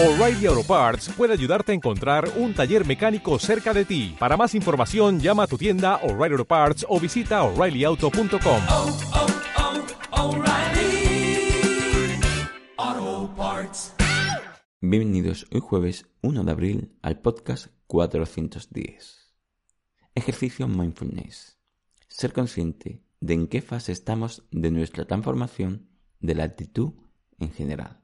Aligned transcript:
O'Reilly 0.00 0.46
Auto 0.46 0.62
Parts 0.62 1.08
puede 1.08 1.32
ayudarte 1.32 1.72
a 1.72 1.74
encontrar 1.74 2.30
un 2.36 2.54
taller 2.54 2.86
mecánico 2.86 3.36
cerca 3.40 3.74
de 3.74 3.84
ti. 3.84 4.14
Para 4.16 4.36
más 4.36 4.54
información, 4.54 5.18
llama 5.18 5.42
a 5.42 5.46
tu 5.48 5.58
tienda 5.58 5.96
O'Reilly 6.04 6.34
Auto 6.34 6.44
Parts 6.44 6.86
o 6.88 7.00
visita 7.00 7.42
oreillyauto.com. 7.42 8.62
oh, 8.68 8.96
oh, 12.78 13.34
Parts. 13.36 13.92
Bienvenidos 14.80 15.48
hoy 15.50 15.60
jueves 15.60 16.06
1 16.22 16.44
de 16.44 16.52
abril 16.52 16.92
al 17.02 17.18
podcast 17.18 17.66
410. 17.88 19.34
Ejercicio 20.14 20.68
Mindfulness. 20.68 21.58
Ser 22.06 22.32
consciente 22.32 23.02
de 23.18 23.34
en 23.34 23.48
qué 23.48 23.62
fase 23.62 23.90
estamos 23.90 24.44
de 24.52 24.70
nuestra 24.70 25.06
transformación 25.06 25.88
de 26.20 26.36
la 26.36 26.44
actitud 26.44 26.92
en 27.40 27.50
general. 27.50 27.98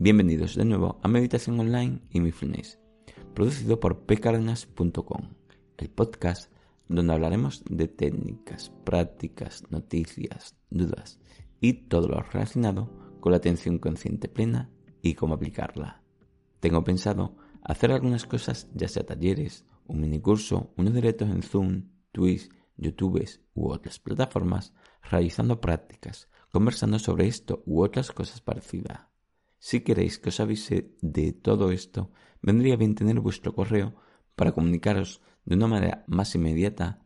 Bienvenidos 0.00 0.54
de 0.54 0.64
nuevo 0.64 1.00
a 1.02 1.08
Meditación 1.08 1.58
Online 1.58 2.00
y 2.10 2.20
Mindfulness, 2.20 2.78
producido 3.34 3.80
por 3.80 4.06
pcardenas.com, 4.06 5.34
el 5.76 5.90
podcast 5.90 6.52
donde 6.86 7.12
hablaremos 7.12 7.64
de 7.68 7.88
técnicas, 7.88 8.70
prácticas, 8.84 9.64
noticias, 9.70 10.54
dudas 10.70 11.18
y 11.60 11.88
todo 11.88 12.06
lo 12.06 12.22
relacionado 12.22 13.18
con 13.18 13.32
la 13.32 13.38
atención 13.38 13.80
consciente 13.80 14.28
plena 14.28 14.70
y 15.02 15.14
cómo 15.14 15.34
aplicarla. 15.34 16.04
Tengo 16.60 16.84
pensado 16.84 17.36
hacer 17.62 17.90
algunas 17.90 18.24
cosas, 18.24 18.70
ya 18.74 18.86
sea 18.86 19.04
talleres, 19.04 19.64
un 19.88 20.00
minicurso, 20.00 20.72
unos 20.76 20.94
directos 20.94 21.28
en 21.28 21.42
Zoom, 21.42 21.88
Twitch, 22.12 22.48
YouTube 22.76 23.28
u 23.52 23.72
otras 23.72 23.98
plataformas, 23.98 24.72
realizando 25.02 25.60
prácticas, 25.60 26.28
conversando 26.52 27.00
sobre 27.00 27.26
esto 27.26 27.64
u 27.66 27.82
otras 27.82 28.12
cosas 28.12 28.40
parecidas. 28.40 29.07
Si 29.58 29.80
queréis 29.80 30.18
que 30.18 30.30
os 30.30 30.40
avise 30.40 30.94
de 31.02 31.32
todo 31.32 31.70
esto, 31.70 32.10
vendría 32.42 32.76
bien 32.76 32.94
tener 32.94 33.20
vuestro 33.20 33.54
correo 33.54 33.96
para 34.36 34.52
comunicaros 34.52 35.20
de 35.44 35.56
una 35.56 35.66
manera 35.66 36.04
más 36.06 36.34
inmediata 36.34 37.02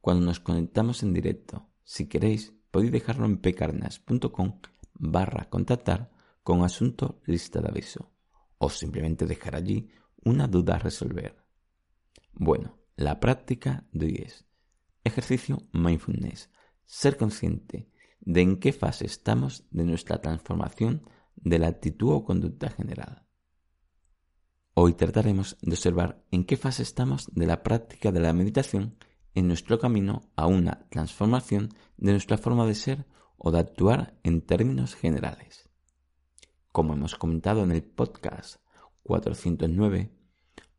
cuando 0.00 0.24
nos 0.24 0.40
conectamos 0.40 1.02
en 1.02 1.12
directo. 1.12 1.68
Si 1.84 2.08
queréis, 2.08 2.54
podéis 2.70 2.92
dejarlo 2.92 3.26
en 3.26 3.38
pcarnas.com 3.38 4.60
barra 4.94 5.48
contactar 5.48 6.10
con 6.42 6.62
asunto 6.62 7.20
lista 7.26 7.60
de 7.60 7.68
aviso 7.68 8.12
o 8.58 8.70
simplemente 8.70 9.26
dejar 9.26 9.56
allí 9.56 9.90
una 10.24 10.46
duda 10.46 10.76
a 10.76 10.78
resolver. 10.78 11.44
Bueno, 12.32 12.78
la 12.96 13.20
práctica 13.20 13.86
de 13.92 14.06
hoy 14.06 14.22
es 14.24 14.46
ejercicio 15.04 15.62
mindfulness, 15.72 16.50
ser 16.84 17.16
consciente 17.16 17.88
de 18.20 18.42
en 18.42 18.58
qué 18.58 18.72
fase 18.72 19.06
estamos 19.06 19.64
de 19.70 19.84
nuestra 19.84 20.20
transformación 20.20 21.02
de 21.42 21.58
la 21.58 21.68
actitud 21.68 22.12
o 22.12 22.24
conducta 22.24 22.70
general. 22.70 23.26
Hoy 24.74 24.94
trataremos 24.94 25.56
de 25.60 25.72
observar 25.72 26.24
en 26.30 26.44
qué 26.44 26.56
fase 26.56 26.82
estamos 26.82 27.28
de 27.32 27.46
la 27.46 27.62
práctica 27.62 28.12
de 28.12 28.20
la 28.20 28.32
meditación 28.32 28.96
en 29.34 29.48
nuestro 29.48 29.78
camino 29.78 30.30
a 30.36 30.46
una 30.46 30.86
transformación 30.90 31.70
de 31.96 32.12
nuestra 32.12 32.38
forma 32.38 32.66
de 32.66 32.74
ser 32.74 33.06
o 33.36 33.50
de 33.50 33.58
actuar 33.58 34.18
en 34.22 34.42
términos 34.42 34.94
generales. 34.94 35.68
Como 36.72 36.94
hemos 36.94 37.16
comentado 37.16 37.62
en 37.62 37.72
el 37.72 37.82
podcast 37.82 38.60
409, 39.02 40.10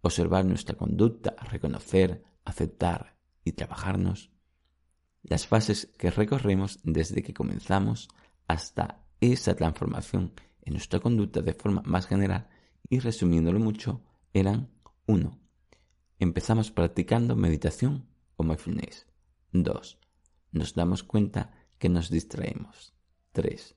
observar 0.02 0.46
nuestra 0.46 0.76
conducta, 0.76 1.36
reconocer, 1.50 2.24
aceptar 2.46 3.18
y 3.44 3.54
trabajarnos, 3.54 4.32
las 5.24 5.48
fases 5.48 5.88
que 5.98 6.12
recorremos 6.12 6.80
desde 6.84 7.22
que 7.22 7.34
comenzamos 7.34 8.10
hasta 8.48 9.04
esa 9.20 9.56
transformación 9.56 10.34
en 10.62 10.74
nuestra 10.74 11.00
conducta 11.00 11.42
de 11.42 11.54
forma 11.54 11.82
más 11.86 12.08
general 12.08 12.50
y 12.90 13.00
resumiéndolo 13.00 13.60
mucho, 13.60 14.04
eran 14.34 14.70
1. 15.08 15.40
Empezamos 16.20 16.72
practicando 16.72 17.36
meditación 17.36 18.08
o 18.36 18.44
mindfulness. 18.44 19.08
2. 19.54 20.00
Nos 20.52 20.74
damos 20.76 21.04
cuenta 21.04 21.52
que 21.78 21.90
nos 21.90 22.10
distraemos. 22.10 22.94
3. 23.32 23.76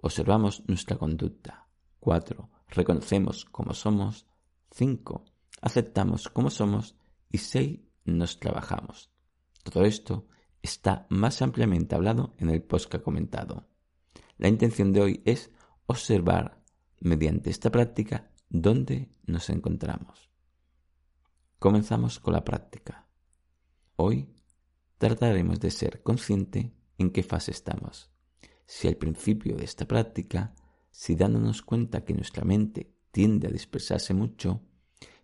Observamos 0.00 0.62
nuestra 0.68 0.96
conducta. 0.96 1.68
4. 2.00 2.50
Reconocemos 2.68 3.44
cómo 3.44 3.74
somos. 3.74 4.26
5. 4.70 5.24
Aceptamos 5.62 6.28
cómo 6.28 6.50
somos. 6.50 6.94
Y 7.30 7.38
6. 7.38 7.80
Nos 8.04 8.38
trabajamos. 8.38 9.10
Todo 9.64 9.84
esto 9.84 10.28
está 10.62 11.06
más 11.08 11.42
ampliamente 11.42 11.94
hablado 11.94 12.34
en 12.38 12.50
el 12.50 12.62
post 12.62 12.90
que 12.90 12.98
ha 12.98 13.02
comentado. 13.02 13.66
La 14.38 14.48
intención 14.48 14.92
de 14.92 15.00
hoy 15.00 15.22
es 15.24 15.50
observar 15.86 16.62
mediante 17.00 17.50
esta 17.50 17.70
práctica 17.70 18.30
dónde 18.48 19.10
nos 19.24 19.50
encontramos. 19.50 20.30
Comenzamos 21.58 22.20
con 22.20 22.34
la 22.34 22.44
práctica. 22.44 23.08
Hoy 23.96 24.28
trataremos 24.98 25.60
de 25.60 25.70
ser 25.70 26.02
consciente 26.02 26.74
en 26.98 27.10
qué 27.10 27.22
fase 27.22 27.50
estamos. 27.50 28.10
Si 28.66 28.88
al 28.88 28.96
principio 28.96 29.56
de 29.56 29.64
esta 29.64 29.86
práctica, 29.86 30.54
si 30.90 31.14
dándonos 31.14 31.62
cuenta 31.62 32.04
que 32.04 32.14
nuestra 32.14 32.44
mente 32.44 32.94
tiende 33.10 33.48
a 33.48 33.50
dispersarse 33.50 34.12
mucho, 34.12 34.62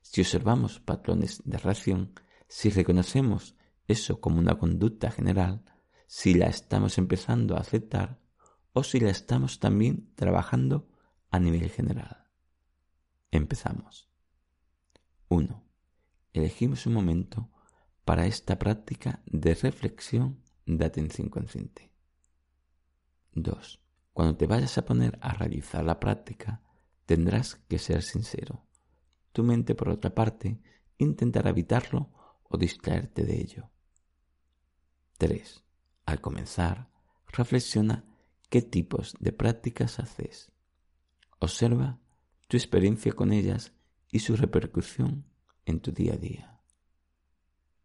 si 0.01 0.21
observamos 0.21 0.81
patrones 0.81 1.43
de 1.45 1.59
reacción, 1.59 2.13
si 2.49 2.71
reconocemos 2.71 3.57
eso 3.89 4.21
como 4.21 4.39
una 4.39 4.59
conducta 4.59 5.11
general, 5.11 5.65
si 6.07 6.35
la 6.35 6.47
estamos 6.47 6.99
empezando 6.99 7.57
a 7.57 7.61
aceptar 7.61 8.22
o 8.73 8.83
si 8.83 9.01
la 9.01 9.11
estamos 9.11 9.61
también 9.61 10.13
trabajando 10.15 10.89
a 11.31 11.39
nivel 11.39 11.71
general. 11.71 12.29
Empezamos. 13.31 14.09
1. 15.29 15.65
Elegimos 16.33 16.87
un 16.87 16.95
momento 16.95 17.51
para 18.05 18.27
esta 18.27 18.59
práctica 18.59 19.23
de 19.27 19.55
reflexión 19.55 20.43
de 20.67 20.85
atención 20.85 21.29
consciente. 21.29 21.93
2. 23.35 23.81
Cuando 24.13 24.37
te 24.37 24.47
vayas 24.47 24.77
a 24.77 24.85
poner 24.85 25.19
a 25.23 25.33
realizar 25.33 25.85
la 25.85 25.99
práctica, 25.99 26.63
tendrás 27.07 27.55
que 27.55 27.79
ser 27.79 28.03
sincero. 28.03 28.67
Tu 29.33 29.43
mente, 29.43 29.75
por 29.75 29.89
otra 29.89 30.15
parte, 30.15 30.61
intentará 30.99 31.51
evitarlo 31.51 32.11
o 32.43 32.59
distraerte 32.59 33.25
de 33.25 33.41
ello. 33.41 33.71
3. 35.17 35.65
Al 36.05 36.21
comenzar, 36.21 36.91
reflexiona 37.29 38.12
qué 38.53 38.61
tipos 38.61 39.15
de 39.19 39.33
prácticas 39.33 39.99
haces. 39.99 40.53
Observa 41.39 41.99
tu 42.49 42.59
experiencia 42.59 43.13
con 43.13 43.33
ellas 43.33 43.73
y 44.11 44.19
su 44.19 44.37
repercusión 44.37 45.25
en 45.65 45.81
tu 45.81 45.91
día 45.91 46.13
a 46.13 46.17
día. 46.19 46.61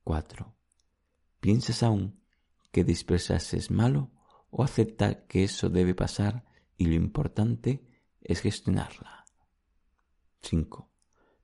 4. 0.04 0.58
¿Piensas 1.40 1.84
aún 1.84 2.20
que 2.74 2.84
dispersarse 2.84 3.56
es 3.56 3.72
malo 3.72 4.12
o 4.50 4.62
acepta 4.62 5.26
que 5.26 5.46
eso 5.46 5.70
debe 5.70 5.96
pasar 5.96 6.44
y 6.76 6.88
lo 6.88 6.96
importante 6.96 7.88
es 8.20 8.42
gestionarla? 8.42 9.24
5. 10.42 10.92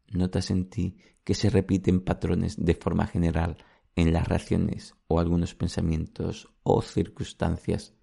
¿Notas 0.10 0.52
en 0.52 0.70
ti 0.70 0.98
que 1.24 1.34
se 1.34 1.50
repiten 1.50 2.02
patrones 2.02 2.58
de 2.58 2.76
forma 2.76 3.08
general 3.08 3.56
en 3.96 4.12
las 4.12 4.28
reacciones 4.28 4.96
o 5.08 5.22
algunos 5.22 5.56
pensamientos 5.56 6.54
o 6.64 6.82
circunstancias 6.82 7.96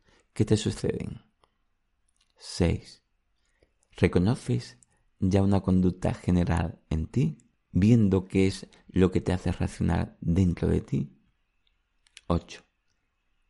te 0.45 0.57
suceden. 0.57 1.23
6. 2.37 3.03
¿Reconoces 3.97 4.79
ya 5.19 5.43
una 5.43 5.61
conducta 5.61 6.15
general 6.15 6.81
en 6.89 7.07
ti, 7.07 7.39
viendo 7.73 8.27
qué 8.27 8.47
es 8.47 8.69
lo 8.89 9.11
que 9.11 9.21
te 9.21 9.33
hace 9.33 9.53
reaccionar 9.53 10.17
dentro 10.21 10.69
de 10.69 10.81
ti? 10.81 11.17
8. 12.29 12.63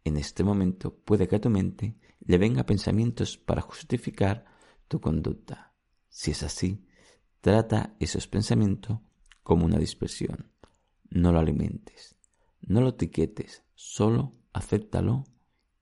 En 0.05 0.17
este 0.17 0.43
momento 0.43 0.95
puede 0.95 1.29
que 1.29 1.37
a 1.37 1.41
tu 1.41 1.51
mente 1.51 1.97
le 2.21 2.39
venga 2.39 2.67
pensamientos 2.67 3.37
para 3.39 3.61
justificar 3.61 4.45
tu 4.89 5.01
conducta. 5.01 5.75
Si 6.09 6.33
es 6.33 6.43
así, 6.43 6.87
trata 7.41 7.95
esos 8.01 8.27
pensamientos 8.27 8.99
como 9.43 9.65
una 9.65 9.79
dispersión. 9.79 10.51
No 11.11 11.33
lo 11.33 11.39
alimentes, 11.39 12.17
no 12.61 12.81
lo 12.81 12.89
etiquetes, 12.91 13.63
solo 13.75 14.35
acéptalo 14.53 15.25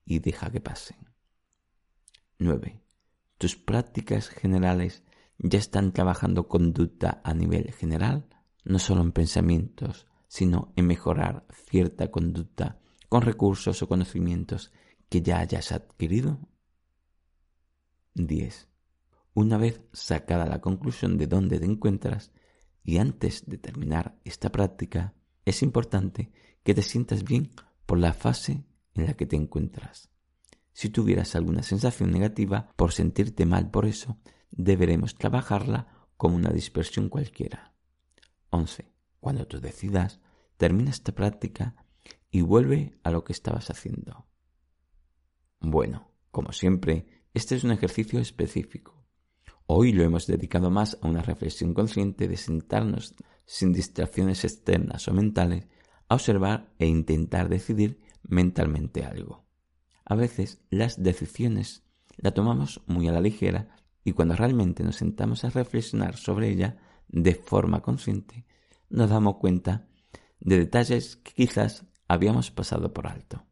y 0.09 0.19
deja 0.19 0.49
que 0.49 0.59
pasen. 0.59 0.97
9. 2.39 2.81
Tus 3.37 3.55
prácticas 3.55 4.27
generales 4.27 5.03
ya 5.37 5.59
están 5.59 5.93
trabajando 5.93 6.47
conducta 6.47 7.21
a 7.23 7.33
nivel 7.35 7.71
general, 7.71 8.27
no 8.65 8.79
solo 8.79 9.01
en 9.01 9.11
pensamientos, 9.11 10.07
sino 10.27 10.73
en 10.75 10.87
mejorar 10.87 11.45
cierta 11.53 12.09
conducta 12.09 12.79
con 13.07 13.21
recursos 13.21 13.81
o 13.83 13.87
conocimientos 13.87 14.71
que 15.09 15.21
ya 15.21 15.39
hayas 15.39 15.71
adquirido. 15.71 16.39
10. 18.15 18.67
Una 19.35 19.57
vez 19.57 19.79
sacada 19.93 20.47
la 20.47 20.59
conclusión 20.59 21.17
de 21.19 21.27
dónde 21.27 21.59
te 21.59 21.65
encuentras 21.65 22.31
y 22.83 22.97
antes 22.97 23.45
de 23.45 23.59
terminar 23.59 24.19
esta 24.25 24.51
práctica, 24.51 25.13
es 25.45 25.61
importante 25.61 26.31
que 26.63 26.73
te 26.73 26.81
sientas 26.81 27.23
bien 27.23 27.51
por 27.85 27.99
la 27.99 28.13
fase 28.13 28.65
en 28.93 29.05
la 29.05 29.13
que 29.13 29.25
te 29.25 29.35
encuentras. 29.35 30.09
Si 30.73 30.89
tuvieras 30.89 31.35
alguna 31.35 31.63
sensación 31.63 32.11
negativa 32.11 32.71
por 32.75 32.93
sentirte 32.93 33.45
mal 33.45 33.69
por 33.69 33.85
eso, 33.85 34.17
deberemos 34.51 35.15
trabajarla 35.15 36.07
como 36.15 36.35
una 36.35 36.51
dispersión 36.51 37.09
cualquiera. 37.09 37.73
11. 38.49 38.91
Cuando 39.19 39.45
tú 39.47 39.59
decidas, 39.59 40.19
termina 40.57 40.91
esta 40.91 41.13
práctica 41.13 41.75
y 42.31 42.41
vuelve 42.41 42.99
a 43.03 43.11
lo 43.11 43.23
que 43.23 43.33
estabas 43.33 43.69
haciendo. 43.69 44.27
Bueno, 45.59 46.11
como 46.31 46.51
siempre, 46.53 47.23
este 47.33 47.55
es 47.55 47.63
un 47.63 47.71
ejercicio 47.71 48.19
específico. 48.19 49.05
Hoy 49.65 49.91
lo 49.91 50.03
hemos 50.03 50.25
dedicado 50.25 50.71
más 50.71 50.97
a 51.01 51.07
una 51.07 51.21
reflexión 51.21 51.73
consciente 51.73 52.27
de 52.27 52.37
sentarnos 52.37 53.15
sin 53.45 53.71
distracciones 53.71 54.43
externas 54.43 55.07
o 55.07 55.13
mentales 55.13 55.67
a 56.07 56.15
observar 56.15 56.73
e 56.79 56.87
intentar 56.87 57.49
decidir 57.49 58.01
mentalmente 58.29 59.03
algo. 59.03 59.45
A 60.05 60.15
veces 60.15 60.61
las 60.69 61.01
decisiones 61.01 61.83
las 62.17 62.33
tomamos 62.33 62.81
muy 62.87 63.07
a 63.07 63.11
la 63.11 63.21
ligera 63.21 63.75
y 64.03 64.13
cuando 64.13 64.35
realmente 64.35 64.83
nos 64.83 64.95
sentamos 64.95 65.43
a 65.43 65.49
reflexionar 65.49 66.15
sobre 66.15 66.49
ella 66.49 66.77
de 67.07 67.35
forma 67.35 67.81
consciente, 67.81 68.45
nos 68.89 69.09
damos 69.09 69.37
cuenta 69.37 69.87
de 70.39 70.57
detalles 70.57 71.17
que 71.17 71.33
quizás 71.33 71.85
habíamos 72.07 72.51
pasado 72.51 72.93
por 72.93 73.07
alto. 73.07 73.45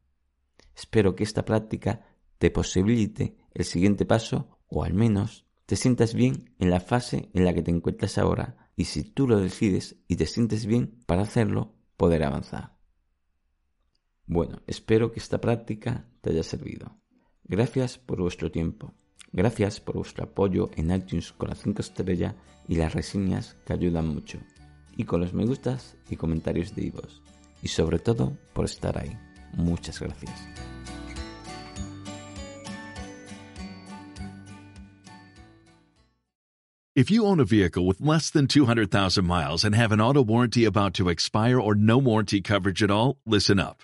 Espero 0.75 1.15
que 1.15 1.23
esta 1.23 1.43
práctica 1.43 2.05
te 2.37 2.51
posibilite 2.51 3.37
el 3.53 3.65
siguiente 3.65 4.05
paso 4.05 4.59
o 4.67 4.83
al 4.83 4.93
menos 4.93 5.45
te 5.65 5.75
sientas 5.75 6.13
bien 6.13 6.53
en 6.59 6.69
la 6.69 6.79
fase 6.79 7.29
en 7.33 7.45
la 7.45 7.53
que 7.53 7.61
te 7.61 7.71
encuentras 7.71 8.17
ahora 8.17 8.71
y 8.75 8.85
si 8.85 9.03
tú 9.03 9.27
lo 9.27 9.39
decides 9.39 9.97
y 10.07 10.15
te 10.15 10.25
sientes 10.25 10.65
bien 10.65 10.99
para 11.05 11.23
hacerlo, 11.23 11.75
poder 11.97 12.23
avanzar. 12.23 12.76
Bueno, 14.27 14.61
espero 14.67 15.13
que 15.13 15.21
esta 15.21 15.39
práctica 15.39 16.05
te 16.19 16.31
haya 16.31 16.43
servido. 16.43 16.97
Gracias 17.45 17.97
por 17.97 18.19
vuestro 18.19 18.51
tiempo. 18.51 18.93
Gracias 19.31 19.79
por 19.79 19.95
vuestro 19.95 20.25
apoyo 20.25 20.69
en 20.75 20.91
iTunes 20.91 21.31
con 21.31 21.49
las 21.49 21.59
5 21.59 21.81
estrellas 21.81 22.35
y 22.67 22.75
las 22.75 22.93
reseñas 22.93 23.55
que 23.65 23.71
ayudan 23.71 24.07
mucho. 24.07 24.39
Y 24.97 25.05
con 25.05 25.21
los 25.21 25.33
me 25.33 25.45
gustas 25.45 25.95
y 26.09 26.17
comentarios 26.17 26.75
de 26.75 26.87
Ivos. 26.87 27.21
Y 27.61 27.69
sobre 27.69 27.99
todo 27.99 28.37
por 28.53 28.65
estar 28.65 28.97
ahí. 28.97 29.17
Muchas 29.53 30.01
gracias. 30.01 30.37
If 36.97 37.11
you 37.11 37.27
own 37.27 37.39
a 37.39 37.45
vehicle 37.45 37.85
with 37.85 38.01
less 38.01 38.31
than 38.31 38.47
200,000 38.47 39.23
miles 39.23 39.63
and 39.63 39.75
have 39.75 39.91
an 39.91 40.01
auto 40.01 40.23
warranty 40.23 40.65
about 40.65 40.95
to 40.95 41.09
expire 41.09 41.61
or 41.61 41.75
no 41.75 41.99
warranty 41.99 42.41
coverage 42.41 42.81
at 42.81 42.89
all, 42.89 43.19
listen 43.23 43.59
up. 43.59 43.83